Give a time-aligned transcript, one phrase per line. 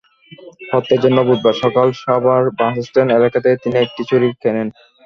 [0.71, 4.67] হত্যার জন্য বুধবার সকালে সাভার বাসস্ট্যান্ড এলাকা থেকে তিনি একটি ছুরি কেনেন।